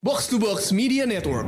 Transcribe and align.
Box 0.00 0.28
to 0.28 0.38
Box 0.38 0.70
Media 0.70 1.04
Network. 1.06 1.44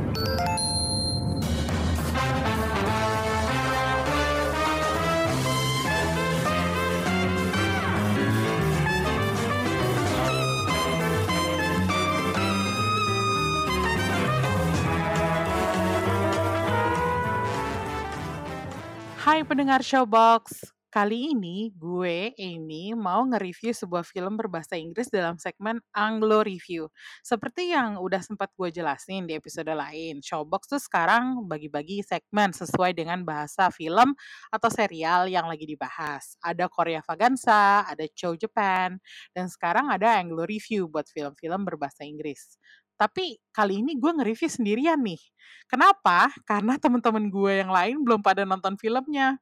Hai 19.15 19.47
pendengar 19.47 19.79
Showbox, 19.79 20.75
kali 20.91 21.31
ini 21.31 21.71
gue, 21.71 22.35
Amy, 22.35 22.91
mau 22.91 23.23
nge-review 23.23 23.71
sebuah 23.71 24.03
film 24.03 24.35
berbahasa 24.35 24.75
Inggris 24.75 25.07
dalam 25.07 25.39
segmen 25.39 25.79
Anglo 25.95 26.43
Review. 26.43 26.91
Seperti 27.23 27.71
yang 27.71 27.95
udah 27.95 28.19
sempat 28.19 28.51
gue 28.59 28.67
jelasin 28.75 29.23
di 29.23 29.39
episode 29.39 29.71
lain, 29.71 30.19
Showbox 30.19 30.67
tuh 30.67 30.83
sekarang 30.83 31.47
bagi-bagi 31.47 32.03
segmen 32.03 32.51
sesuai 32.51 32.91
dengan 32.91 33.23
bahasa 33.23 33.71
film 33.71 34.11
atau 34.51 34.67
serial 34.67 35.31
yang 35.31 35.47
lagi 35.47 35.63
dibahas. 35.63 36.35
Ada 36.43 36.67
Korea 36.67 36.99
Vagansa, 36.99 37.87
ada 37.87 38.03
Chow 38.11 38.35
Japan, 38.35 38.99
dan 39.31 39.47
sekarang 39.47 39.87
ada 39.87 40.19
Anglo 40.19 40.43
Review 40.43 40.91
buat 40.91 41.07
film-film 41.07 41.63
berbahasa 41.63 42.03
Inggris. 42.03 42.59
Tapi 42.99 43.39
kali 43.55 43.79
ini 43.79 43.95
gue 43.95 44.11
nge-review 44.11 44.51
sendirian 44.51 44.99
nih. 44.99 45.23
Kenapa? 45.71 46.35
Karena 46.43 46.75
teman-teman 46.75 47.31
gue 47.31 47.63
yang 47.63 47.71
lain 47.71 48.03
belum 48.03 48.19
pada 48.19 48.43
nonton 48.43 48.75
filmnya. 48.75 49.39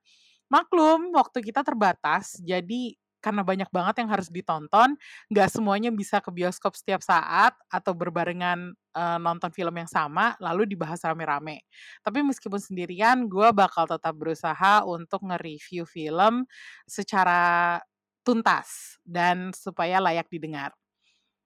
Maklum, 0.50 1.14
waktu 1.14 1.46
kita 1.46 1.62
terbatas, 1.62 2.38
jadi 2.42 2.98
karena 3.20 3.44
banyak 3.44 3.68
banget 3.70 4.00
yang 4.02 4.10
harus 4.10 4.32
ditonton, 4.32 4.96
nggak 5.28 5.50
semuanya 5.52 5.92
bisa 5.92 6.24
ke 6.24 6.32
bioskop 6.32 6.72
setiap 6.74 7.04
saat 7.04 7.52
atau 7.68 7.92
berbarengan 7.92 8.72
uh, 8.96 9.20
nonton 9.20 9.52
film 9.52 9.76
yang 9.76 9.92
sama, 9.92 10.40
lalu 10.40 10.66
dibahas 10.66 11.04
rame-rame. 11.04 11.68
Tapi 12.00 12.24
meskipun 12.24 12.58
sendirian, 12.64 13.28
gue 13.28 13.52
bakal 13.52 13.86
tetap 13.92 14.16
berusaha 14.16 14.88
untuk 14.88 15.28
nge-review 15.28 15.84
film 15.84 16.48
secara 16.88 17.78
tuntas 18.24 18.98
dan 19.04 19.52
supaya 19.52 20.00
layak 20.00 20.32
didengar. 20.32 20.72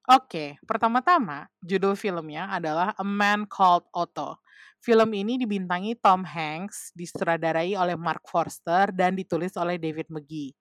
Oke, 0.04 0.60
pertama-tama 0.68 1.48
judul 1.64 1.96
filmnya 1.96 2.52
adalah 2.52 2.92
A 3.00 3.08
Man 3.08 3.48
Called 3.48 3.88
Otto. 3.96 4.44
Film 4.84 5.16
ini 5.16 5.40
dibintangi 5.40 5.96
Tom 5.96 6.28
Hanks, 6.28 6.92
disutradarai 6.92 7.72
oleh 7.80 7.96
Mark 7.96 8.28
Forster, 8.28 8.92
dan 8.92 9.16
ditulis 9.16 9.56
oleh 9.56 9.80
David 9.80 10.12
McGee. 10.12 10.52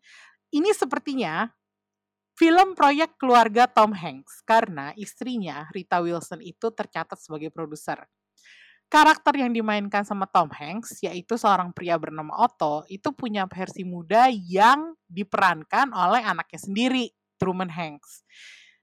Ini 0.54 0.70
sepertinya 0.70 1.50
film 2.38 2.78
proyek 2.78 3.18
keluarga 3.18 3.66
Tom 3.66 3.90
Hanks, 3.90 4.46
karena 4.46 4.94
istrinya, 4.94 5.66
Rita 5.74 5.98
Wilson, 5.98 6.38
itu 6.38 6.70
tercatat 6.70 7.18
sebagai 7.18 7.50
produser. 7.50 8.06
Karakter 8.86 9.42
yang 9.42 9.50
dimainkan 9.50 10.06
sama 10.06 10.30
Tom 10.30 10.54
Hanks, 10.54 11.02
yaitu 11.02 11.34
seorang 11.34 11.74
pria 11.74 11.98
bernama 11.98 12.46
Otto, 12.46 12.86
itu 12.86 13.10
punya 13.10 13.50
versi 13.50 13.82
muda 13.82 14.30
yang 14.30 14.94
diperankan 15.10 15.90
oleh 15.90 16.22
anaknya 16.22 16.62
sendiri, 16.62 17.10
Truman 17.42 17.74
Hanks. 17.74 18.22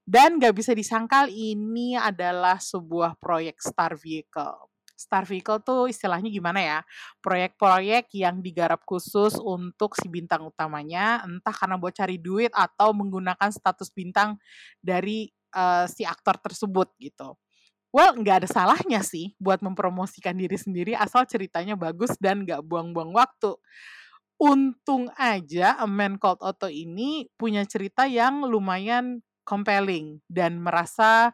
Dan 0.03 0.35
gak 0.35 0.57
bisa 0.57 0.75
disangkal 0.75 1.31
ini 1.31 1.95
adalah 1.95 2.59
sebuah 2.59 3.15
proyek 3.21 3.61
star 3.63 3.95
vehicle. 3.95 4.67
Star 4.99 5.23
vehicle 5.23 5.63
tuh 5.63 5.87
istilahnya 5.87 6.27
gimana 6.27 6.59
ya? 6.59 6.79
Proyek-proyek 7.23 8.11
yang 8.11 8.43
digarap 8.43 8.83
khusus 8.83 9.39
untuk 9.39 9.95
si 9.95 10.11
bintang 10.11 10.43
utamanya, 10.43 11.23
entah 11.23 11.55
karena 11.55 11.79
buat 11.79 11.95
cari 11.95 12.19
duit 12.19 12.51
atau 12.51 12.91
menggunakan 12.91 13.47
status 13.47 13.95
bintang 13.95 14.35
dari 14.83 15.31
uh, 15.55 15.87
si 15.87 16.03
aktor 16.03 16.35
tersebut 16.43 16.91
gitu. 16.99 17.39
Well, 17.89 18.13
nggak 18.19 18.45
ada 18.45 18.49
salahnya 18.51 19.01
sih 19.01 19.33
buat 19.41 19.65
mempromosikan 19.65 20.37
diri 20.37 20.59
sendiri 20.59 20.93
asal 20.93 21.25
ceritanya 21.25 21.73
bagus 21.73 22.13
dan 22.21 22.45
nggak 22.45 22.61
buang-buang 22.61 23.15
waktu. 23.15 23.57
Untung 24.39 25.09
aja 25.17 25.75
A 25.79 25.89
Man 25.89 26.21
Called 26.21 26.43
Otto 26.43 26.69
ini 26.69 27.27
punya 27.33 27.65
cerita 27.65 28.05
yang 28.05 28.45
lumayan 28.45 29.25
compelling 29.41 30.21
dan 30.29 30.61
merasa 30.61 31.33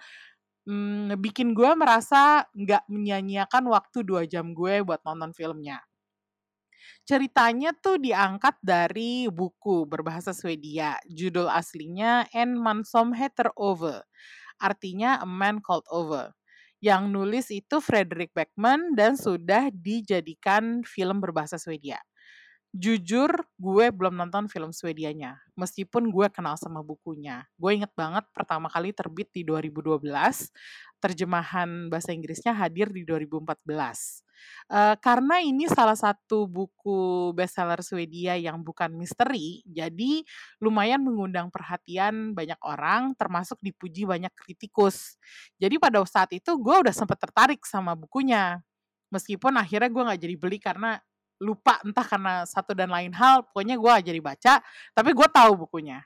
hmm, 0.66 1.18
bikin 1.22 1.54
gue 1.58 1.72
merasa 1.78 2.46
nggak 2.54 2.86
menyanyiakan 2.90 3.64
waktu 3.72 4.02
dua 4.06 4.26
jam 4.30 4.52
gue 4.52 4.82
buat 4.82 5.02
nonton 5.06 5.32
filmnya. 5.34 5.82
Ceritanya 7.06 7.74
tuh 7.78 8.02
diangkat 8.02 8.58
dari 8.66 9.30
buku 9.30 9.86
berbahasa 9.86 10.34
Swedia. 10.34 10.98
Judul 11.06 11.50
aslinya 11.50 12.26
En 12.34 12.58
man 12.58 12.82
som 12.82 13.14
heter 13.14 13.54
Ove. 13.58 14.02
Artinya 14.58 15.22
A 15.22 15.28
Man 15.30 15.62
Called 15.62 15.86
Ove. 15.94 16.34
Yang 16.82 17.04
nulis 17.10 17.48
itu 17.54 17.78
Frederick 17.82 18.34
Beckman 18.34 18.94
dan 18.98 19.18
sudah 19.18 19.70
dijadikan 19.74 20.82
film 20.86 21.22
berbahasa 21.22 21.58
Swedia 21.62 22.02
jujur 22.76 23.32
gue 23.56 23.86
belum 23.88 24.20
nonton 24.20 24.52
film 24.52 24.76
Swedianya 24.76 25.40
meskipun 25.56 26.12
gue 26.12 26.28
kenal 26.28 26.60
sama 26.60 26.84
bukunya. 26.84 27.48
Gue 27.56 27.80
inget 27.80 27.96
banget 27.96 28.28
pertama 28.36 28.68
kali 28.68 28.92
terbit 28.92 29.32
di 29.32 29.48
2012 29.48 30.04
terjemahan 31.00 31.88
bahasa 31.88 32.12
Inggrisnya 32.12 32.52
hadir 32.52 32.92
di 32.92 33.08
2014 33.08 34.26
uh, 34.74 34.96
karena 35.00 35.40
ini 35.40 35.70
salah 35.70 35.96
satu 35.96 36.50
buku 36.50 37.32
bestseller 37.38 37.80
Swedia 37.86 38.36
yang 38.36 38.60
bukan 38.66 38.92
misteri 38.98 39.62
jadi 39.70 40.26
lumayan 40.60 41.00
mengundang 41.06 41.48
perhatian 41.54 42.36
banyak 42.36 42.58
orang 42.66 43.14
termasuk 43.16 43.60
dipuji 43.62 44.04
banyak 44.04 44.32
kritikus. 44.36 45.16
Jadi 45.62 45.80
pada 45.80 46.02
saat 46.04 46.34
itu 46.36 46.58
gue 46.60 46.76
udah 46.76 46.94
sempat 46.96 47.22
tertarik 47.22 47.64
sama 47.64 47.96
bukunya 47.96 48.60
meskipun 49.14 49.56
akhirnya 49.56 49.88
gue 49.88 50.04
nggak 50.04 50.22
jadi 50.22 50.36
beli 50.36 50.58
karena 50.60 51.00
lupa 51.40 51.80
entah 51.84 52.06
karena 52.06 52.34
satu 52.48 52.72
dan 52.72 52.88
lain 52.88 53.12
hal 53.12 53.44
pokoknya 53.52 53.76
gue 53.76 53.94
jadi 54.12 54.20
baca 54.24 54.54
tapi 54.96 55.10
gue 55.12 55.28
tahu 55.30 55.68
bukunya. 55.68 56.04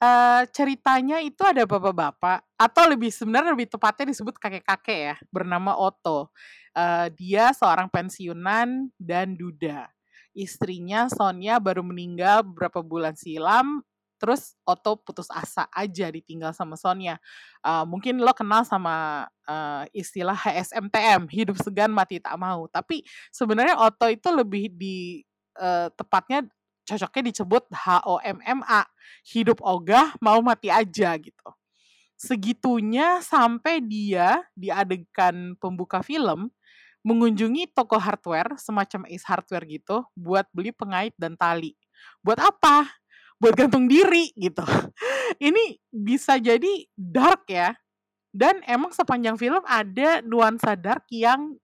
Uh, 0.00 0.48
ceritanya 0.56 1.20
itu 1.20 1.44
ada 1.44 1.68
bapak-bapak 1.68 2.40
atau 2.56 2.88
lebih 2.88 3.12
sebenarnya 3.12 3.52
lebih 3.52 3.68
tepatnya 3.68 4.08
disebut 4.16 4.40
kakek-kakek 4.40 5.00
ya 5.12 5.16
bernama 5.28 5.76
Otto. 5.76 6.32
Uh, 6.72 7.12
dia 7.12 7.52
seorang 7.52 7.92
pensiunan 7.92 8.88
dan 8.96 9.36
duda. 9.36 9.92
Istrinya 10.32 11.10
Sonia 11.12 11.60
baru 11.60 11.84
meninggal 11.84 12.46
beberapa 12.48 12.80
bulan 12.80 13.12
silam 13.12 13.84
terus 14.20 14.52
Otto 14.68 15.00
putus 15.00 15.32
asa 15.32 15.64
aja 15.72 16.12
ditinggal 16.12 16.52
sama 16.52 16.76
Sonia. 16.76 17.16
Uh, 17.64 17.88
mungkin 17.88 18.20
lo 18.20 18.36
kenal 18.36 18.68
sama 18.68 19.24
uh, 19.48 19.88
istilah 19.96 20.36
HSMTM, 20.36 21.24
hidup 21.32 21.56
segan 21.64 21.88
mati 21.88 22.20
tak 22.20 22.36
mau. 22.36 22.68
Tapi 22.68 23.00
sebenarnya 23.32 23.80
Otto 23.80 24.12
itu 24.12 24.28
lebih 24.28 24.68
di 24.76 25.24
uh, 25.56 25.88
tepatnya 25.96 26.44
cocoknya 26.84 27.22
disebut 27.32 27.64
HOMMA, 27.72 28.82
hidup 29.32 29.58
ogah 29.64 30.12
mau 30.20 30.44
mati 30.44 30.68
aja 30.68 31.16
gitu. 31.16 31.48
Segitunya 32.20 33.24
sampai 33.24 33.80
dia 33.80 34.44
di 34.52 34.68
adegan 34.68 35.56
pembuka 35.56 36.04
film 36.04 36.52
mengunjungi 37.00 37.72
toko 37.72 37.96
hardware 37.96 38.60
semacam 38.60 39.08
Ace 39.08 39.24
Hardware 39.24 39.64
gitu 39.64 40.04
buat 40.12 40.44
beli 40.52 40.68
pengait 40.68 41.16
dan 41.16 41.32
tali. 41.32 41.72
Buat 42.20 42.44
apa? 42.44 42.92
Buat 43.40 43.56
gantung 43.56 43.88
diri 43.88 44.30
gitu. 44.36 44.62
Ini 45.48 45.80
bisa 45.88 46.36
jadi 46.36 46.84
dark 46.94 47.48
ya. 47.48 47.72
Dan 48.30 48.62
emang 48.62 48.94
sepanjang 48.94 49.34
film 49.34 49.64
ada 49.66 50.22
nuansa 50.22 50.78
dark 50.78 51.08
yang 51.10 51.58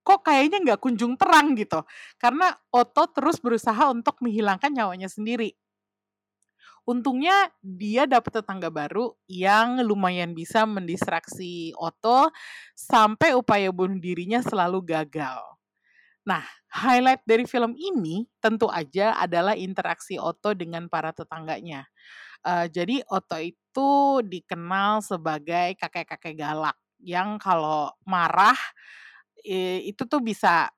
kok 0.00 0.24
kayaknya 0.24 0.64
nggak 0.64 0.80
kunjung 0.80 1.18
terang 1.20 1.52
gitu. 1.58 1.84
Karena 2.16 2.56
Otto 2.72 3.04
terus 3.12 3.36
berusaha 3.36 3.92
untuk 3.92 4.16
menghilangkan 4.24 4.72
nyawanya 4.72 5.10
sendiri. 5.12 5.52
Untungnya 6.88 7.52
dia 7.60 8.08
dapat 8.08 8.40
tetangga 8.40 8.72
baru 8.72 9.12
yang 9.28 9.84
lumayan 9.84 10.32
bisa 10.32 10.64
mendistraksi 10.64 11.76
Otto 11.76 12.32
sampai 12.72 13.36
upaya 13.36 13.68
bunuh 13.68 14.00
dirinya 14.00 14.40
selalu 14.40 14.80
gagal. 14.88 15.59
Nah, 16.30 16.46
highlight 16.70 17.26
dari 17.26 17.42
film 17.42 17.74
ini 17.74 18.22
tentu 18.38 18.70
aja 18.70 19.18
adalah 19.18 19.58
interaksi 19.58 20.14
Otto 20.14 20.54
dengan 20.54 20.86
para 20.86 21.10
tetangganya. 21.10 21.90
Uh, 22.46 22.70
jadi 22.70 23.02
Otto 23.10 23.34
itu 23.42 24.22
dikenal 24.22 25.02
sebagai 25.02 25.74
kakek-kakek 25.74 26.38
galak 26.38 26.78
yang 27.02 27.34
kalau 27.42 27.90
marah 28.06 28.54
itu 29.42 30.04
tuh 30.06 30.22
bisa 30.22 30.70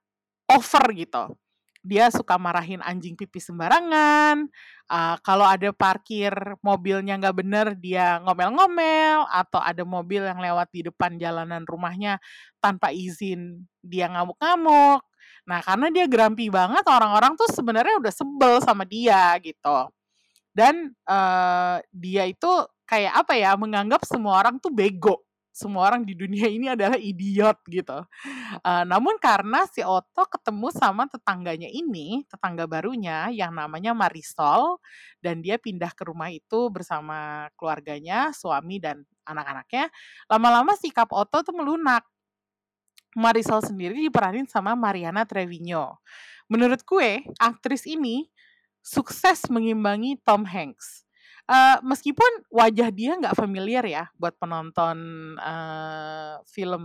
over 0.48 0.84
gitu. 0.96 1.36
Dia 1.82 2.14
suka 2.14 2.38
marahin 2.38 2.78
anjing 2.78 3.18
pipi 3.18 3.42
sembarangan. 3.42 4.46
Uh, 4.86 5.18
kalau 5.20 5.42
ada 5.42 5.74
parkir 5.74 6.32
mobilnya 6.62 7.18
nggak 7.18 7.36
bener, 7.42 7.66
dia 7.74 8.22
ngomel-ngomel. 8.22 9.26
Atau 9.28 9.58
ada 9.58 9.82
mobil 9.82 10.22
yang 10.22 10.38
lewat 10.38 10.70
di 10.70 10.86
depan 10.86 11.18
jalanan 11.18 11.66
rumahnya 11.66 12.22
tanpa 12.62 12.94
izin, 12.94 13.66
dia 13.82 14.06
ngamuk-ngamuk 14.08 15.02
Nah, 15.42 15.60
karena 15.64 15.90
dia 15.90 16.06
grumpy 16.06 16.48
banget, 16.48 16.84
orang-orang 16.86 17.34
tuh 17.34 17.50
sebenarnya 17.50 17.98
udah 17.98 18.12
sebel 18.14 18.54
sama 18.62 18.86
dia 18.86 19.34
gitu. 19.42 19.90
Dan 20.52 20.92
uh, 21.08 21.80
dia 21.90 22.28
itu 22.28 22.50
kayak 22.86 23.26
apa 23.26 23.32
ya, 23.34 23.56
menganggap 23.58 24.04
semua 24.06 24.38
orang 24.38 24.60
tuh 24.62 24.70
bego 24.70 25.24
semua 25.52 25.92
orang 25.92 26.02
di 26.08 26.16
dunia 26.16 26.48
ini 26.48 26.72
adalah 26.72 26.96
idiot 26.96 27.60
gitu. 27.68 28.00
Uh, 28.64 28.84
namun 28.88 29.20
karena 29.20 29.68
si 29.68 29.84
Otto 29.84 30.24
ketemu 30.24 30.72
sama 30.72 31.04
tetangganya 31.04 31.68
ini, 31.68 32.24
tetangga 32.24 32.64
barunya 32.64 33.28
yang 33.28 33.52
namanya 33.52 33.92
Marisol, 33.92 34.80
dan 35.20 35.44
dia 35.44 35.60
pindah 35.60 35.92
ke 35.92 36.08
rumah 36.08 36.32
itu 36.32 36.72
bersama 36.72 37.46
keluarganya, 37.60 38.32
suami 38.32 38.80
dan 38.80 39.04
anak-anaknya, 39.28 39.92
lama-lama 40.26 40.72
sikap 40.80 41.12
Otto 41.12 41.44
tuh 41.44 41.54
melunak. 41.54 42.08
Marisol 43.16 43.60
sendiri 43.60 43.98
diperanin 43.98 44.48
sama 44.48 44.72
Mariana 44.72 45.28
Trevino. 45.28 46.00
Menurut 46.48 46.84
gue, 46.84 47.24
aktris 47.40 47.84
ini 47.88 48.28
sukses 48.82 49.46
mengimbangi 49.48 50.18
Tom 50.24 50.42
Hanks 50.44 51.02
uh, 51.48 51.78
meskipun 51.82 52.46
wajah 52.52 52.88
dia 52.92 53.18
nggak 53.18 53.38
familiar 53.38 53.84
ya 53.86 54.04
buat 54.18 54.36
penonton 54.38 54.98
uh, 55.38 56.38
film 56.46 56.84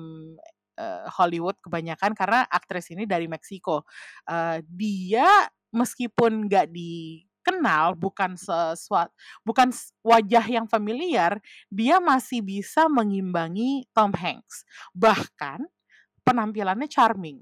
uh, 0.79 1.06
Hollywood 1.13 1.57
kebanyakan 1.62 2.13
karena 2.18 2.45
aktris 2.47 2.89
ini 2.94 3.06
dari 3.06 3.30
Meksiko. 3.30 3.85
Uh, 4.25 4.63
dia 4.68 5.27
meskipun 5.75 6.47
nggak 6.47 6.71
dikenal 6.71 7.94
bukan 8.00 8.39
sesuatu 8.39 9.12
bukan 9.44 9.69
wajah 10.01 10.45
yang 10.47 10.65
familiar, 10.65 11.38
dia 11.69 12.01
masih 12.01 12.41
bisa 12.41 12.88
mengimbangi 12.89 13.85
Tom 13.91 14.15
Hanks. 14.15 14.63
Bahkan 14.95 15.68
penampilannya 16.27 16.91
charming. 16.91 17.39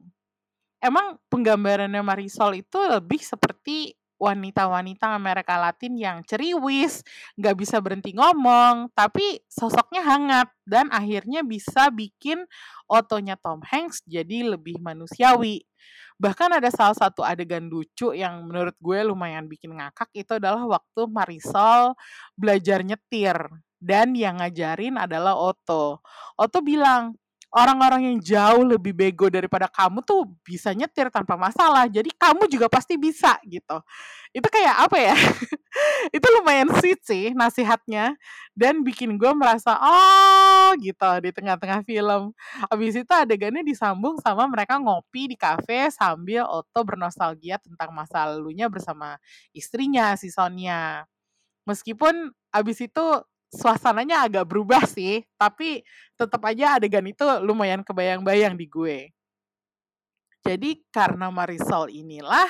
Emang 0.78 1.18
penggambarannya 1.34 2.06
Marisol 2.06 2.62
itu 2.62 2.78
lebih 2.78 3.18
seperti 3.18 3.98
wanita-wanita 4.16 5.12
Amerika 5.12 5.60
Latin 5.60 6.00
yang 6.00 6.18
ceriwis, 6.24 7.04
nggak 7.36 7.56
bisa 7.60 7.84
berhenti 7.84 8.16
ngomong, 8.16 8.94
tapi 8.96 9.44
sosoknya 9.50 10.06
hangat 10.08 10.48
dan 10.64 10.88
akhirnya 10.88 11.44
bisa 11.44 11.92
bikin 11.92 12.48
otonya 12.88 13.36
Tom 13.36 13.60
Hanks 13.66 14.06
jadi 14.08 14.56
lebih 14.56 14.80
manusiawi. 14.80 15.68
Bahkan 16.16 16.64
ada 16.64 16.72
salah 16.72 16.96
satu 16.96 17.28
adegan 17.28 17.68
lucu 17.68 18.16
yang 18.16 18.48
menurut 18.48 18.76
gue 18.80 19.04
lumayan 19.04 19.52
bikin 19.52 19.76
ngakak 19.76 20.08
itu 20.16 20.40
adalah 20.40 20.64
waktu 20.64 21.12
Marisol 21.12 21.92
belajar 22.40 22.88
nyetir 22.88 23.36
dan 23.84 24.16
yang 24.16 24.40
ngajarin 24.40 24.96
adalah 24.96 25.36
Otto. 25.36 26.00
Otto 26.40 26.64
bilang, 26.64 27.20
orang-orang 27.56 28.12
yang 28.12 28.18
jauh 28.20 28.68
lebih 28.68 28.92
bego 28.92 29.32
daripada 29.32 29.72
kamu 29.72 30.04
tuh 30.04 30.28
bisa 30.44 30.76
nyetir 30.76 31.08
tanpa 31.08 31.40
masalah. 31.40 31.88
Jadi 31.88 32.12
kamu 32.12 32.52
juga 32.52 32.68
pasti 32.68 33.00
bisa 33.00 33.40
gitu. 33.48 33.80
Itu 34.36 34.48
kayak 34.52 34.76
apa 34.84 34.98
ya? 35.00 35.16
itu 36.16 36.28
lumayan 36.36 36.68
sweet 36.76 37.00
sih 37.08 37.32
nasihatnya 37.32 38.20
dan 38.52 38.84
bikin 38.84 39.16
gue 39.16 39.32
merasa 39.32 39.80
oh 39.80 40.76
gitu 40.84 41.08
di 41.24 41.32
tengah-tengah 41.32 41.88
film. 41.88 42.36
Habis 42.68 43.00
itu 43.00 43.14
adegannya 43.16 43.64
disambung 43.64 44.20
sama 44.20 44.44
mereka 44.52 44.76
ngopi 44.76 45.32
di 45.32 45.40
kafe 45.40 45.88
sambil 45.96 46.44
Otto 46.52 46.84
bernostalgia 46.84 47.56
tentang 47.64 47.96
masa 47.96 48.28
lalunya 48.28 48.68
bersama 48.68 49.16
istrinya 49.56 50.12
si 50.20 50.28
Sonia. 50.28 51.08
Meskipun 51.64 52.36
abis 52.52 52.84
itu 52.84 53.06
suasananya 53.56 54.28
agak 54.28 54.46
berubah 54.46 54.84
sih, 54.84 55.24
tapi 55.40 55.82
tetap 56.20 56.44
aja 56.46 56.78
adegan 56.78 57.06
itu 57.08 57.24
lumayan 57.42 57.82
kebayang-bayang 57.82 58.60
di 58.60 58.68
gue. 58.68 59.16
Jadi 60.46 60.78
karena 60.94 61.34
Marisol 61.34 61.90
inilah 61.90 62.46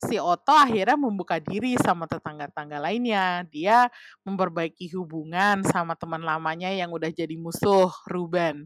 si 0.00 0.16
Otto 0.16 0.56
akhirnya 0.56 0.96
membuka 0.96 1.36
diri 1.36 1.76
sama 1.76 2.08
tetangga-tangga 2.08 2.80
lainnya. 2.80 3.44
Dia 3.52 3.84
memperbaiki 4.24 4.88
hubungan 4.96 5.60
sama 5.68 5.92
teman 5.92 6.24
lamanya 6.24 6.72
yang 6.72 6.88
udah 6.88 7.12
jadi 7.12 7.36
musuh, 7.36 7.92
Ruben. 8.08 8.64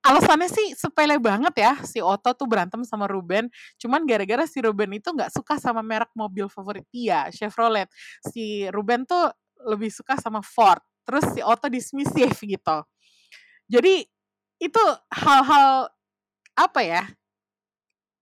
Alasannya 0.00 0.46
sih 0.46 0.78
sepele 0.78 1.18
banget 1.18 1.58
ya, 1.58 1.74
si 1.82 1.98
Otto 1.98 2.30
tuh 2.38 2.46
berantem 2.46 2.86
sama 2.86 3.10
Ruben. 3.10 3.50
Cuman 3.82 4.06
gara-gara 4.06 4.46
si 4.46 4.62
Ruben 4.62 4.94
itu 4.94 5.10
nggak 5.10 5.34
suka 5.34 5.58
sama 5.58 5.82
merek 5.82 6.14
mobil 6.14 6.46
favorit 6.46 6.86
dia, 6.94 7.26
Chevrolet. 7.34 7.90
Si 8.30 8.70
Ruben 8.70 9.10
tuh 9.10 9.26
lebih 9.66 9.90
suka 9.90 10.14
sama 10.16 10.38
Ford 10.40 10.80
terus 11.10 11.26
si 11.34 11.42
Otto 11.42 11.66
dismissive 11.66 12.38
gitu. 12.38 12.78
Jadi 13.66 14.06
itu 14.62 14.82
hal-hal 15.10 15.90
apa 16.54 16.80
ya 16.86 17.02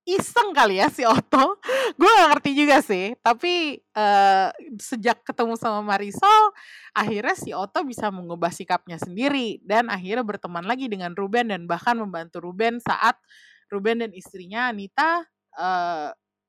iseng 0.08 0.56
kali 0.56 0.80
ya 0.80 0.88
si 0.88 1.04
Otto. 1.04 1.60
Gue 2.00 2.08
gak 2.08 2.28
ngerti 2.32 2.50
juga 2.56 2.80
sih 2.80 3.12
tapi 3.20 3.84
uh, 3.92 4.48
sejak 4.80 5.20
ketemu 5.20 5.60
sama 5.60 5.84
Marisol 5.84 6.56
akhirnya 6.96 7.36
si 7.36 7.52
Otto 7.52 7.84
bisa 7.84 8.08
mengubah 8.08 8.48
sikapnya 8.48 8.96
sendiri 8.96 9.60
dan 9.60 9.92
akhirnya 9.92 10.24
berteman 10.24 10.64
lagi 10.64 10.88
dengan 10.88 11.12
Ruben 11.12 11.52
dan 11.52 11.68
bahkan 11.68 12.00
membantu 12.00 12.40
Ruben 12.40 12.80
saat 12.80 13.20
Ruben 13.68 14.00
dan 14.00 14.16
istrinya 14.16 14.72
Anita 14.72 15.28
uh, 15.60 16.08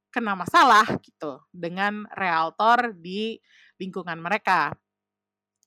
kena 0.09 0.39
masalah 0.39 0.87
gitu 1.03 1.43
dengan 1.51 2.07
realtor 2.15 2.95
di 2.95 3.37
lingkungan 3.75 4.17
mereka 4.23 4.71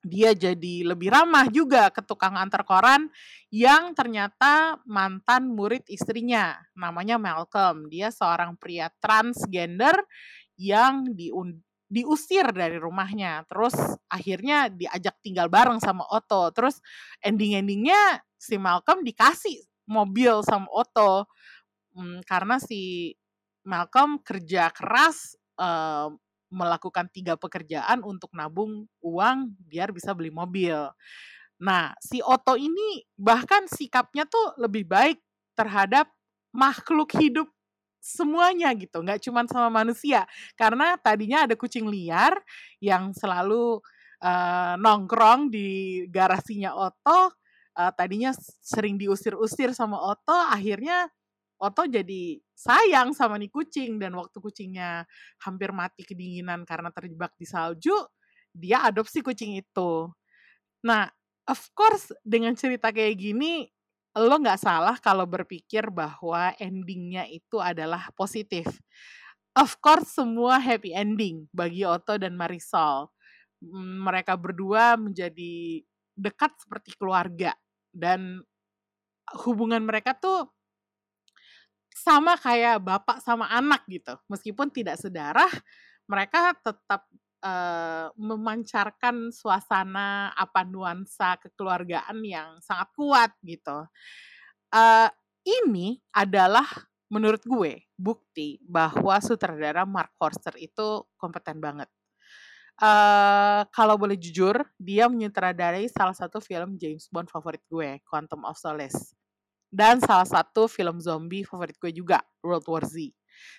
dia 0.02 0.34
jadi 0.34 0.82
lebih 0.82 1.14
ramah 1.14 1.46
juga 1.46 1.86
ke 1.94 2.02
tukang 2.02 2.34
antar 2.34 2.66
koran 2.66 3.06
yang 3.54 3.94
ternyata 3.94 4.82
mantan 4.82 5.54
murid 5.54 5.86
istrinya 5.86 6.58
namanya 6.74 7.22
Malcolm. 7.22 7.86
Dia 7.86 8.10
seorang 8.10 8.58
pria 8.58 8.90
transgender 8.98 9.94
yang 10.58 11.06
di 11.14 11.30
diusir 11.92 12.48
dari 12.56 12.80
rumahnya 12.80 13.44
terus 13.44 13.76
akhirnya 14.08 14.72
diajak 14.72 15.22
tinggal 15.22 15.46
bareng 15.46 15.78
sama 15.78 16.02
Otto. 16.10 16.50
Terus 16.50 16.82
ending-endingnya 17.22 18.24
si 18.34 18.58
Malcolm 18.58 19.06
dikasih 19.06 19.62
mobil 19.86 20.42
sama 20.42 20.66
Otto 20.72 21.30
hmm, 21.94 22.26
karena 22.26 22.58
si 22.58 23.12
Malcolm 23.62 24.18
kerja 24.24 24.74
keras 24.74 25.38
uh, 25.60 26.10
melakukan 26.52 27.08
tiga 27.08 27.34
pekerjaan 27.40 28.04
untuk 28.04 28.28
nabung 28.36 28.84
uang 29.00 29.56
biar 29.66 29.90
bisa 29.90 30.12
beli 30.12 30.28
mobil. 30.28 30.76
Nah, 31.62 31.96
si 32.02 32.20
Otto 32.20 32.54
ini 32.60 33.02
bahkan 33.16 33.64
sikapnya 33.64 34.28
tuh 34.28 34.54
lebih 34.60 34.84
baik 34.84 35.18
terhadap 35.56 36.10
makhluk 36.52 37.16
hidup 37.16 37.48
semuanya 38.02 38.74
gitu, 38.74 38.98
nggak 38.98 39.22
cuma 39.22 39.46
sama 39.46 39.70
manusia. 39.70 40.26
Karena 40.58 40.98
tadinya 40.98 41.46
ada 41.46 41.54
kucing 41.54 41.86
liar 41.86 42.34
yang 42.82 43.14
selalu 43.14 43.78
uh, 44.20 44.74
nongkrong 44.74 45.54
di 45.54 46.02
garasinya 46.10 46.74
Otto, 46.74 47.30
uh, 47.78 47.92
tadinya 47.94 48.34
sering 48.60 48.98
diusir-usir 48.98 49.70
sama 49.70 50.02
Otto, 50.02 50.34
akhirnya 50.34 51.06
Otto 51.62 51.86
jadi 51.86 52.42
sayang 52.58 53.14
sama 53.14 53.38
nih 53.38 53.46
kucing 53.46 54.02
dan 54.02 54.18
waktu 54.18 54.42
kucingnya 54.42 55.06
hampir 55.38 55.70
mati 55.70 56.02
kedinginan 56.02 56.66
karena 56.66 56.90
terjebak 56.90 57.30
di 57.38 57.46
salju, 57.46 57.94
dia 58.50 58.82
adopsi 58.82 59.22
kucing 59.22 59.54
itu. 59.54 60.10
Nah, 60.82 61.06
of 61.46 61.62
course 61.70 62.10
dengan 62.26 62.58
cerita 62.58 62.90
kayak 62.90 63.14
gini 63.14 63.70
lo 64.18 64.36
nggak 64.36 64.60
salah 64.60 64.98
kalau 65.00 65.24
berpikir 65.24 65.88
bahwa 65.88 66.52
endingnya 66.60 67.24
itu 67.30 67.62
adalah 67.62 68.12
positif. 68.12 68.66
Of 69.56 69.78
course 69.80 70.16
semua 70.18 70.58
happy 70.60 70.92
ending 70.92 71.48
bagi 71.54 71.86
Otto 71.86 72.18
dan 72.18 72.36
Marisol. 72.36 73.08
Mereka 74.02 74.34
berdua 74.36 74.98
menjadi 74.98 75.80
dekat 76.18 76.52
seperti 76.60 76.92
keluarga 76.98 77.54
dan 77.94 78.42
hubungan 79.46 79.80
mereka 79.84 80.12
tuh 80.16 80.50
sama 81.96 82.34
kayak 82.40 82.82
bapak 82.82 83.18
sama 83.20 83.48
anak 83.52 83.84
gitu. 83.88 84.16
Meskipun 84.26 84.72
tidak 84.72 84.98
sedarah, 84.98 85.50
mereka 86.08 86.56
tetap 86.58 87.06
uh, 87.44 88.08
memancarkan 88.16 89.30
suasana 89.30 90.32
apa 90.34 90.64
nuansa 90.66 91.38
kekeluargaan 91.38 92.18
yang 92.24 92.58
sangat 92.64 92.88
kuat 92.96 93.30
gitu. 93.44 93.86
Uh, 94.72 95.08
ini 95.44 96.00
adalah 96.14 96.66
menurut 97.12 97.44
gue 97.44 97.84
bukti 97.98 98.56
bahwa 98.64 99.20
sutradara 99.20 99.84
Mark 99.84 100.16
Forster 100.16 100.56
itu 100.56 101.04
kompeten 101.20 101.60
banget. 101.60 101.90
Uh, 102.80 103.68
kalau 103.70 104.00
boleh 104.00 104.16
jujur, 104.16 104.64
dia 104.80 105.06
menyutradarai 105.06 105.86
salah 105.92 106.16
satu 106.16 106.40
film 106.40 106.80
James 106.80 107.06
Bond 107.12 107.28
favorit 107.28 107.62
gue, 107.68 108.00
Quantum 108.08 108.48
of 108.48 108.56
Solace 108.56 109.12
dan 109.72 110.04
salah 110.04 110.28
satu 110.28 110.68
film 110.68 111.00
zombie 111.00 111.48
favorit 111.48 111.80
gue 111.80 111.88
juga, 111.96 112.20
World 112.44 112.68
War 112.68 112.84
Z. 112.84 113.08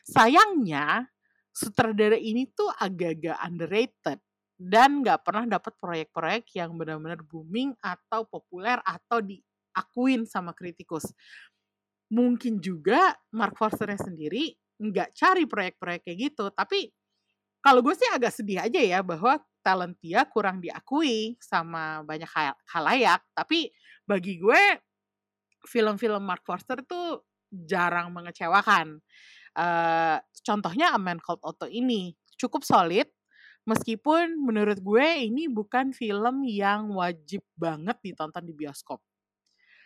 Sayangnya, 0.05 1.09
sutradara 1.49 2.15
ini 2.15 2.45
tuh 2.53 2.69
agak-agak 2.69 3.37
underrated 3.41 4.21
dan 4.53 5.01
nggak 5.01 5.25
pernah 5.25 5.49
dapat 5.49 5.73
proyek-proyek 5.81 6.53
yang 6.53 6.77
benar-benar 6.77 7.25
booming 7.25 7.73
atau 7.81 8.29
populer 8.29 8.77
atau 8.85 9.25
diakuin 9.25 10.29
sama 10.29 10.53
kritikus. 10.53 11.09
Mungkin 12.13 12.61
juga 12.61 13.17
Mark 13.33 13.57
Forsternya 13.57 13.97
sendiri 13.97 14.53
nggak 14.77 15.17
cari 15.17 15.49
proyek-proyek 15.49 16.01
kayak 16.05 16.17
gitu, 16.29 16.53
tapi 16.53 16.93
kalau 17.63 17.81
gue 17.81 17.95
sih 17.97 18.09
agak 18.11 18.35
sedih 18.35 18.59
aja 18.61 18.77
ya 18.77 18.99
bahwa 19.01 19.39
talent 19.63 19.95
dia 20.03 20.27
kurang 20.27 20.59
diakui 20.59 21.39
sama 21.39 22.05
banyak 22.05 22.27
halayak, 22.69 23.23
tapi 23.33 23.71
bagi 24.03 24.37
gue 24.37 24.61
film-film 25.67 26.23
Mark 26.23 26.43
Forster 26.43 26.79
tuh 26.83 27.23
jarang 27.49 28.11
mengecewakan. 28.11 28.99
Uh, 29.53 30.17
contohnya 30.41 30.91
A 30.93 30.99
Man 30.99 31.21
Called 31.21 31.41
Otto 31.45 31.69
ini 31.69 32.17
cukup 32.35 32.65
solid, 32.65 33.05
meskipun 33.69 34.41
menurut 34.41 34.81
gue 34.81 35.07
ini 35.23 35.47
bukan 35.47 35.93
film 35.93 36.43
yang 36.43 36.91
wajib 36.91 37.45
banget 37.55 37.95
ditonton 38.01 38.43
di 38.43 38.53
bioskop. 38.53 38.99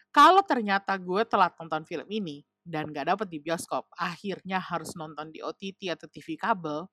Kalau 0.10 0.42
ternyata 0.42 0.96
gue 0.98 1.22
telat 1.28 1.54
nonton 1.60 1.84
film 1.84 2.08
ini 2.10 2.42
dan 2.64 2.90
gak 2.90 3.12
dapet 3.12 3.28
di 3.28 3.40
bioskop, 3.44 3.86
akhirnya 3.94 4.58
harus 4.58 4.96
nonton 4.98 5.30
di 5.30 5.44
OTT 5.44 5.94
atau 5.94 6.08
TV 6.10 6.40
kabel, 6.40 6.88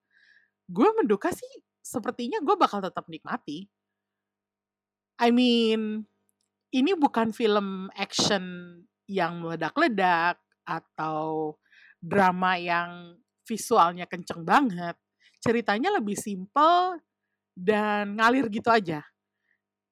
gue 0.68 0.88
menduga 0.98 1.30
sih 1.30 1.48
sepertinya 1.80 2.42
gue 2.42 2.56
bakal 2.58 2.82
tetap 2.84 3.06
nikmati. 3.08 3.70
I 5.14 5.30
mean, 5.30 6.10
ini 6.74 6.98
bukan 6.98 7.30
film 7.30 7.86
action 7.94 8.42
yang 9.06 9.38
meledak-ledak 9.38 10.42
atau 10.66 11.54
drama 12.02 12.58
yang 12.58 13.14
visualnya 13.46 14.10
kenceng 14.10 14.42
banget. 14.42 14.98
Ceritanya 15.38 15.94
lebih 15.94 16.18
simple 16.18 16.98
dan 17.54 18.18
ngalir 18.18 18.50
gitu 18.50 18.74
aja. 18.74 19.06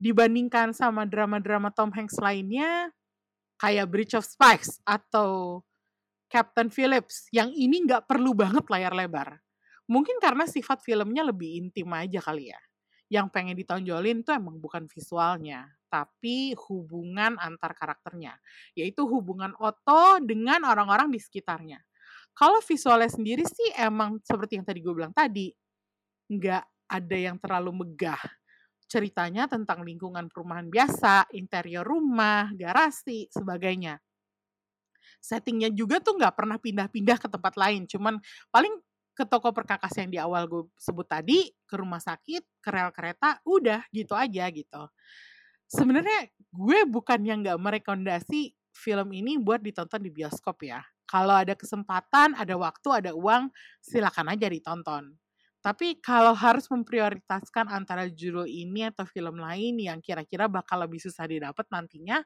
Dibandingkan 0.02 0.74
sama 0.74 1.06
drama-drama 1.06 1.70
Tom 1.70 1.94
Hanks 1.94 2.18
lainnya, 2.18 2.90
kayak 3.62 3.86
Bridge 3.86 4.18
of 4.18 4.26
Spies 4.26 4.82
atau 4.82 5.62
Captain 6.26 6.66
Phillips, 6.66 7.30
yang 7.30 7.54
ini 7.54 7.86
nggak 7.86 8.10
perlu 8.10 8.34
banget 8.34 8.66
layar 8.66 8.90
lebar. 8.90 9.38
Mungkin 9.86 10.18
karena 10.18 10.50
sifat 10.50 10.82
filmnya 10.82 11.22
lebih 11.22 11.62
intim 11.62 11.86
aja 11.94 12.18
kali 12.18 12.50
ya. 12.50 12.58
Yang 13.12 13.26
pengen 13.30 13.54
ditonjolin 13.54 14.24
tuh 14.26 14.34
emang 14.34 14.56
bukan 14.58 14.88
visualnya, 14.88 15.68
tapi 15.92 16.56
hubungan 16.56 17.36
antar 17.36 17.76
karakternya, 17.76 18.32
yaitu 18.72 19.04
hubungan 19.04 19.52
Otto 19.60 20.24
dengan 20.24 20.64
orang-orang 20.64 21.12
di 21.12 21.20
sekitarnya. 21.20 21.76
Kalau 22.32 22.64
visualnya 22.64 23.12
sendiri 23.12 23.44
sih 23.44 23.76
emang 23.76 24.16
seperti 24.24 24.56
yang 24.56 24.64
tadi 24.64 24.80
gue 24.80 24.94
bilang 24.96 25.12
tadi, 25.12 25.52
nggak 26.32 26.64
ada 26.88 27.16
yang 27.20 27.36
terlalu 27.36 27.84
megah. 27.84 28.20
Ceritanya 28.88 29.44
tentang 29.44 29.84
lingkungan 29.84 30.32
perumahan 30.32 30.72
biasa, 30.72 31.28
interior 31.36 31.84
rumah, 31.84 32.48
garasi, 32.56 33.28
sebagainya. 33.28 34.00
Settingnya 35.20 35.68
juga 35.76 36.00
tuh 36.00 36.16
nggak 36.16 36.32
pernah 36.32 36.56
pindah-pindah 36.56 37.20
ke 37.20 37.28
tempat 37.28 37.52
lain, 37.60 37.84
cuman 37.84 38.16
paling 38.48 38.72
ke 39.12 39.28
toko 39.28 39.52
perkakas 39.52 39.92
yang 40.00 40.08
di 40.08 40.16
awal 40.16 40.48
gue 40.48 40.64
sebut 40.80 41.04
tadi, 41.04 41.52
ke 41.68 41.76
rumah 41.76 42.00
sakit, 42.00 42.64
ke 42.64 42.68
rel 42.72 42.88
kereta, 42.96 43.44
udah 43.44 43.84
gitu 43.92 44.16
aja 44.16 44.48
gitu 44.48 44.88
sebenarnya 45.72 46.28
gue 46.52 46.78
bukan 46.84 47.20
yang 47.24 47.40
nggak 47.40 47.56
merekomendasi 47.56 48.52
film 48.76 49.08
ini 49.16 49.40
buat 49.40 49.64
ditonton 49.64 50.04
di 50.04 50.12
bioskop 50.12 50.60
ya. 50.64 50.84
Kalau 51.08 51.36
ada 51.36 51.52
kesempatan, 51.56 52.36
ada 52.36 52.56
waktu, 52.56 52.88
ada 52.88 53.10
uang, 53.12 53.52
silakan 53.84 54.32
aja 54.32 54.48
ditonton. 54.48 55.12
Tapi 55.62 56.02
kalau 56.02 56.34
harus 56.34 56.66
memprioritaskan 56.66 57.70
antara 57.70 58.10
judul 58.10 58.50
ini 58.50 58.90
atau 58.90 59.06
film 59.06 59.38
lain 59.38 59.78
yang 59.78 60.02
kira-kira 60.02 60.50
bakal 60.50 60.82
lebih 60.82 60.98
susah 60.98 61.22
didapat 61.30 61.62
nantinya, 61.70 62.18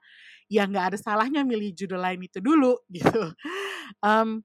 ya 0.48 0.64
nggak 0.64 0.94
ada 0.94 0.98
salahnya 0.98 1.44
milih 1.44 1.76
judul 1.76 2.00
lain 2.00 2.24
itu 2.24 2.40
dulu 2.40 2.80
gitu. 2.96 3.36
Um, 4.00 4.40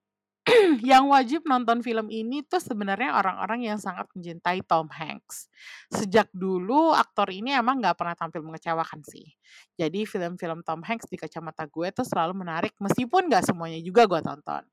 yang 0.92 1.08
wajib 1.08 1.48
nonton 1.48 1.80
film 1.80 2.12
ini 2.12 2.44
tuh 2.44 2.60
sebenarnya 2.60 3.16
orang-orang 3.16 3.72
yang 3.72 3.80
sangat 3.80 4.08
mencintai 4.12 4.64
Tom 4.68 4.92
Hanks. 4.92 5.48
Sejak 5.92 6.28
dulu 6.36 6.92
aktor 6.92 7.32
ini 7.32 7.56
emang 7.56 7.80
nggak 7.80 7.96
pernah 7.96 8.16
tampil 8.18 8.44
mengecewakan 8.44 9.02
sih. 9.08 9.32
Jadi 9.80 10.04
film-film 10.04 10.64
Tom 10.66 10.84
Hanks 10.84 11.08
di 11.08 11.16
kacamata 11.16 11.68
gue 11.68 11.88
tuh 11.96 12.06
selalu 12.06 12.44
menarik 12.44 12.74
meskipun 12.78 13.32
nggak 13.32 13.48
semuanya 13.48 13.80
juga 13.80 14.08
gue 14.08 14.22
tonton. 14.22 14.64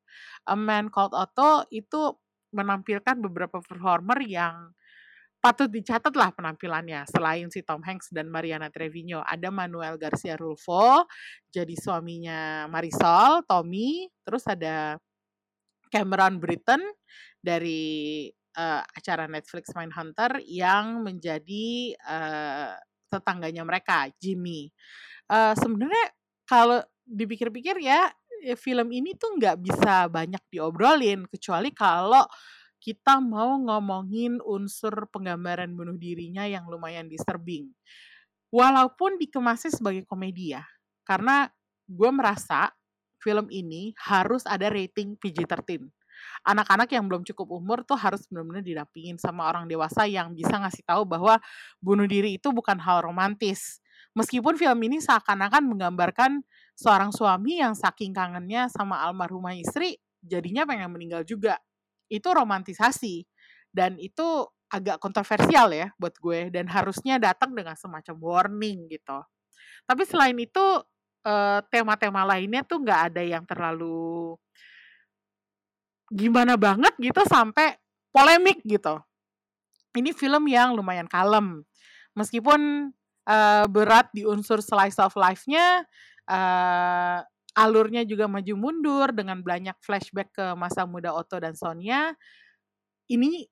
A 0.49 0.55
Man 0.59 0.91
Called 0.91 1.15
Otto 1.15 1.67
itu 1.71 2.17
menampilkan 2.51 3.21
beberapa 3.21 3.61
performer 3.61 4.25
yang 4.25 4.73
patut 5.39 5.71
dicatat 5.71 6.11
lah 6.19 6.35
penampilannya. 6.35 7.07
Selain 7.07 7.47
si 7.49 7.63
Tom 7.63 7.79
Hanks 7.87 8.11
dan 8.11 8.27
Mariana 8.27 8.69
Trevino, 8.75 9.23
ada 9.23 9.55
Manuel 9.55 9.95
Garcia 9.95 10.35
Rulfo 10.35 11.07
jadi 11.49 11.75
suaminya 11.79 12.67
Marisol, 12.67 13.47
Tommy, 13.47 14.11
terus 14.27 14.45
ada 14.51 14.99
Cameron 15.89 16.39
Britton 16.39 16.81
dari 17.41 18.27
uh, 18.57 18.83
acara 18.85 19.27
Netflix 19.27 19.73
Mindhunter 19.75 20.41
yang 20.45 21.03
menjadi 21.03 21.97
uh, 22.07 22.77
tetangganya 23.09 23.65
mereka, 23.65 24.09
Jimmy. 24.21 24.69
Uh, 25.29 25.57
Sebenarnya 25.57 26.07
kalau 26.45 26.81
dipikir-pikir 27.09 27.81
ya, 27.81 28.13
film 28.55 28.95
ini 28.95 29.19
tuh 29.19 29.35
nggak 29.35 29.59
bisa 29.59 30.07
banyak 30.07 30.41
diobrolin 30.53 31.27
kecuali 31.27 31.75
kalau 31.75 32.23
kita 32.79 33.19
mau 33.19 33.59
ngomongin 33.59 34.39
unsur 34.47 35.11
penggambaran 35.11 35.75
bunuh 35.75 35.99
dirinya 35.99 36.47
yang 36.47 36.71
lumayan 36.71 37.11
disturbing. 37.11 37.75
Walaupun 38.49 39.19
dikemasnya 39.21 39.75
sebagai 39.75 40.07
komedi 40.09 40.57
ya, 40.57 40.65
karena 41.05 41.51
gue 41.85 42.11
merasa 42.15 42.73
film 43.23 43.47
ini 43.51 43.93
harus 43.99 44.47
ada 44.47 44.71
rating 44.71 45.19
PG-13. 45.19 45.87
Anak-anak 46.47 46.91
yang 46.91 47.07
belum 47.07 47.23
cukup 47.23 47.55
umur 47.55 47.87
tuh 47.87 47.95
harus 47.95 48.27
benar-benar 48.27 48.67
didampingin 48.67 49.19
sama 49.23 49.47
orang 49.47 49.71
dewasa 49.71 50.07
yang 50.07 50.35
bisa 50.35 50.59
ngasih 50.59 50.83
tahu 50.83 51.07
bahwa 51.07 51.39
bunuh 51.79 52.07
diri 52.11 52.39
itu 52.39 52.51
bukan 52.51 52.79
hal 52.83 53.07
romantis. 53.07 53.79
Meskipun 54.19 54.59
film 54.59 54.79
ini 54.83 54.99
seakan-akan 54.99 55.63
menggambarkan 55.63 56.43
seorang 56.75 57.15
suami 57.15 57.63
yang 57.63 57.79
saking 57.79 58.11
kangennya 58.11 58.67
sama 58.67 58.99
almarhumah 59.07 59.55
istri, 59.55 59.99
jadinya 60.19 60.67
pengen 60.67 60.91
meninggal 60.91 61.23
juga. 61.23 61.59
Itu 62.11 62.35
romantisasi. 62.35 63.23
Dan 63.71 64.01
itu 64.01 64.49
agak 64.69 65.01
kontroversial 65.01 65.73
ya 65.73 65.89
buat 65.97 66.13
gue 66.21 66.53
dan 66.53 66.69
harusnya 66.69 67.17
datang 67.17 67.57
dengan 67.57 67.77
semacam 67.77 68.17
warning 68.21 68.91
gitu. 68.93 69.23
Tapi 69.89 70.03
selain 70.05 70.37
itu 70.37 70.65
tema 71.69 71.95
tema-tema 71.99 72.25
lainnya 72.25 72.65
tuh 72.65 72.81
nggak 72.81 73.01
ada 73.13 73.23
yang 73.23 73.45
terlalu 73.45 74.35
gimana 76.09 76.57
banget 76.57 76.95
gitu 76.97 77.21
sampai 77.29 77.77
polemik 78.09 78.65
gitu. 78.65 78.97
Ini 79.93 80.13
film 80.17 80.49
yang 80.49 80.73
lumayan 80.73 81.09
kalem. 81.09 81.65
Meskipun 82.17 82.91
uh, 83.29 83.65
berat 83.69 84.09
di 84.17 84.25
unsur 84.25 84.65
slice 84.65 84.97
of 84.99 85.13
life-nya, 85.15 85.85
uh, 86.29 87.19
alurnya 87.57 88.07
juga 88.09 88.25
maju 88.31 88.55
mundur 88.57 89.13
dengan 89.13 89.41
banyak 89.45 89.77
flashback 89.85 90.33
ke 90.33 90.47
masa 90.57 90.89
muda 90.89 91.13
Otto 91.13 91.37
dan 91.37 91.53
Sonia. 91.53 92.15
Ini 93.09 93.45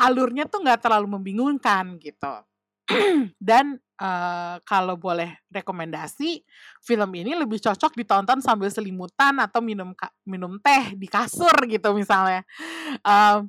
alurnya 0.00 0.48
tuh 0.48 0.64
nggak 0.64 0.80
terlalu 0.84 1.20
membingungkan 1.20 2.00
gitu. 2.00 2.34
Dan 3.40 3.80
uh, 3.96 4.60
kalau 4.68 5.00
boleh 5.00 5.40
rekomendasi, 5.48 6.44
film 6.84 7.10
ini 7.16 7.32
lebih 7.32 7.56
cocok 7.62 7.96
ditonton 7.96 8.44
sambil 8.44 8.68
selimutan 8.68 9.40
atau 9.40 9.64
minum 9.64 9.96
minum 10.28 10.60
teh 10.60 10.92
di 10.92 11.08
kasur 11.08 11.54
gitu 11.64 11.96
misalnya. 11.96 12.44
Um, 13.00 13.48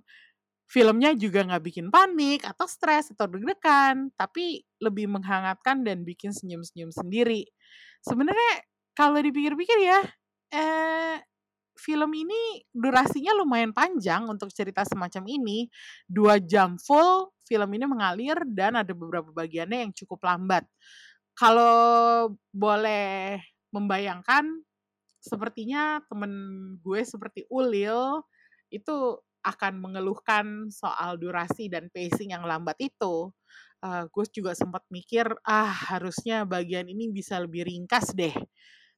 filmnya 0.66 1.14
juga 1.14 1.46
nggak 1.46 1.64
bikin 1.64 1.88
panik 1.94 2.42
atau 2.48 2.66
stres 2.66 3.14
atau 3.14 3.30
deg-degan, 3.30 4.10
tapi 4.18 4.66
lebih 4.82 5.12
menghangatkan 5.12 5.86
dan 5.86 6.02
bikin 6.02 6.34
senyum-senyum 6.34 6.90
sendiri. 6.90 7.46
Sebenarnya 8.02 8.66
kalau 8.96 9.20
dipikir-pikir 9.22 9.78
ya, 9.84 10.00
eh, 10.56 11.18
film 11.76 12.12
ini 12.16 12.64
durasinya 12.72 13.36
lumayan 13.36 13.76
panjang 13.76 14.26
untuk 14.26 14.50
cerita 14.56 14.88
semacam 14.88 15.24
ini. 15.28 15.68
Dua 16.08 16.40
jam 16.40 16.80
full 16.80 17.35
film 17.46 17.70
ini 17.78 17.86
mengalir 17.86 18.38
dan 18.50 18.82
ada 18.82 18.92
beberapa 18.92 19.30
bagiannya 19.32 19.90
yang 19.90 19.94
cukup 19.94 20.26
lambat. 20.26 20.66
Kalau 21.38 22.32
boleh 22.52 23.40
membayangkan, 23.72 24.46
sepertinya 25.22 26.02
temen 26.10 26.32
gue 26.82 27.02
seperti 27.06 27.46
Ulil 27.52 28.24
itu 28.74 29.20
akan 29.46 29.78
mengeluhkan 29.78 30.74
soal 30.74 31.22
durasi 31.22 31.70
dan 31.70 31.88
pacing 31.94 32.34
yang 32.34 32.44
lambat 32.44 32.76
itu. 32.82 33.30
Uh, 33.86 34.10
gue 34.10 34.26
juga 34.34 34.58
sempat 34.58 34.82
mikir, 34.90 35.30
ah 35.46 35.70
harusnya 35.70 36.42
bagian 36.48 36.90
ini 36.90 37.14
bisa 37.14 37.38
lebih 37.38 37.70
ringkas 37.70 38.18
deh 38.18 38.34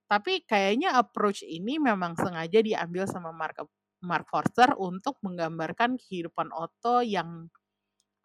tapi 0.07 0.47
kayaknya 0.47 0.95
approach 0.95 1.43
ini 1.43 1.77
memang 1.83 2.15
sengaja 2.15 2.63
diambil 2.63 3.03
sama 3.05 3.35
Mark 3.35 3.59
Mark 3.99 4.25
Forster 4.31 4.71
untuk 4.79 5.19
menggambarkan 5.19 5.99
kehidupan 5.99 6.47
Otto 6.55 7.03
yang 7.03 7.51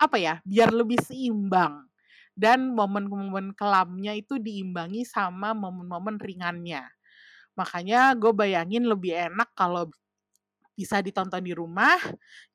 apa 0.02 0.18
ya, 0.18 0.34
biar 0.42 0.74
lebih 0.74 0.98
seimbang 0.98 1.86
dan 2.34 2.72
momen-momen 2.72 3.52
kelamnya 3.54 4.16
itu 4.16 4.40
diimbangi 4.40 5.06
sama 5.06 5.54
momen-momen 5.54 6.18
ringannya. 6.18 6.82
Makanya 7.54 8.16
gue 8.16 8.32
bayangin 8.32 8.88
lebih 8.88 9.12
enak 9.12 9.52
kalau 9.52 9.86
bisa 10.72 11.04
ditonton 11.04 11.44
di 11.44 11.52
rumah, 11.52 12.00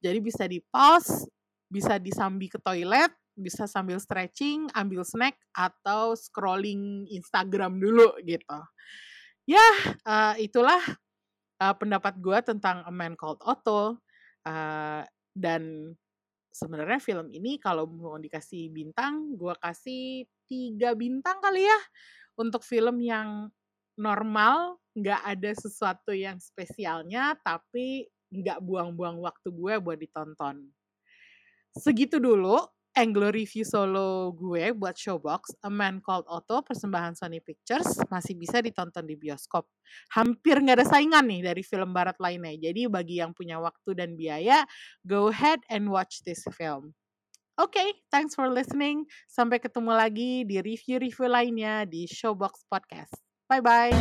jadi 0.01 0.17
bisa 0.17 0.49
di 0.49 0.57
pause, 0.59 1.29
bisa 1.69 2.01
disambi 2.01 2.49
ke 2.49 2.57
toilet, 2.57 3.13
bisa 3.37 3.69
sambil 3.69 4.01
stretching, 4.01 4.65
ambil 4.73 5.05
snack, 5.05 5.37
atau 5.53 6.17
scrolling 6.17 7.05
Instagram 7.13 7.77
dulu 7.77 8.17
gitu 8.25 8.59
Ya, 9.47 9.63
uh, 10.03 10.35
itulah 10.41 10.81
uh, 11.63 11.75
pendapat 11.77 12.19
gue 12.19 12.35
tentang 12.43 12.83
A 12.83 12.91
Man 12.91 13.15
Called 13.15 13.39
Otto. 13.45 14.01
Uh, 14.43 15.03
dan 15.37 15.93
sebenarnya 16.57 16.97
film 16.97 17.29
ini 17.29 17.61
kalau 17.61 17.85
mau 17.85 18.17
dikasih 18.17 18.73
bintang, 18.73 19.37
gue 19.37 19.53
kasih 19.61 20.25
tiga 20.49 20.97
bintang 20.97 21.37
kali 21.37 21.61
ya 21.69 21.79
untuk 22.41 22.65
film 22.65 22.97
yang 22.97 23.53
normal, 23.93 24.81
nggak 24.97 25.21
ada 25.21 25.51
sesuatu 25.53 26.17
yang 26.17 26.41
spesialnya, 26.41 27.37
tapi 27.45 28.09
nggak 28.33 28.57
buang-buang 28.65 29.21
waktu 29.21 29.53
gue 29.53 29.73
buat 29.77 29.97
ditonton. 30.01 30.65
Segitu 31.77 32.17
dulu 32.17 32.57
Anglo 32.97 33.29
review 33.29 33.61
solo 33.61 34.33
gue 34.33 34.73
buat 34.73 34.97
Showbox, 34.97 35.61
A 35.61 35.69
Man 35.69 36.01
Called 36.01 36.25
Otto, 36.25 36.65
persembahan 36.65 37.13
Sony 37.13 37.37
Pictures, 37.37 38.01
masih 38.09 38.33
bisa 38.33 38.57
ditonton 38.57 39.05
di 39.05 39.13
bioskop. 39.13 39.69
Hampir 40.17 40.57
nggak 40.57 40.81
ada 40.81 40.87
saingan 40.89 41.29
nih 41.29 41.45
dari 41.45 41.61
film 41.61 41.93
barat 41.93 42.17
lainnya. 42.17 42.57
Jadi 42.57 42.89
bagi 42.89 43.21
yang 43.21 43.37
punya 43.37 43.61
waktu 43.61 43.93
dan 43.93 44.17
biaya, 44.17 44.65
go 45.05 45.29
ahead 45.29 45.61
and 45.69 45.93
watch 45.93 46.25
this 46.25 46.41
film. 46.57 46.97
Oke, 47.61 47.77
okay, 47.77 47.93
thanks 48.09 48.33
for 48.33 48.49
listening. 48.49 49.05
Sampai 49.29 49.61
ketemu 49.61 49.93
lagi 49.93 50.41
di 50.41 50.57
review-review 50.57 51.29
lainnya 51.29 51.85
di 51.85 52.09
Showbox 52.09 52.65
Podcast. 52.65 53.13
Bye-bye. 53.45 53.93